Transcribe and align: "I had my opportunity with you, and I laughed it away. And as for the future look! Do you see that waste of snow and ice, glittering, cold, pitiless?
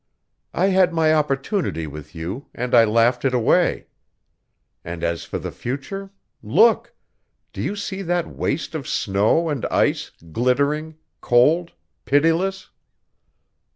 "I 0.55 0.69
had 0.69 0.95
my 0.95 1.13
opportunity 1.13 1.85
with 1.85 2.15
you, 2.15 2.47
and 2.55 2.73
I 2.73 2.85
laughed 2.85 3.23
it 3.23 3.35
away. 3.35 3.85
And 4.83 5.03
as 5.03 5.25
for 5.25 5.37
the 5.37 5.51
future 5.51 6.09
look! 6.41 6.95
Do 7.53 7.61
you 7.61 7.75
see 7.75 8.01
that 8.01 8.25
waste 8.27 8.73
of 8.73 8.87
snow 8.87 9.47
and 9.47 9.63
ice, 9.67 10.09
glittering, 10.31 10.97
cold, 11.21 11.73
pitiless? 12.05 12.71